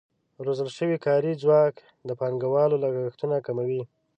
روزل 0.45 0.67
شوی 0.77 0.97
کاري 1.05 1.31
ځواک 1.43 1.75
د 2.07 2.09
پانګوالو 2.19 2.81
لګښتونه 2.83 3.35
کموي. 3.45 3.81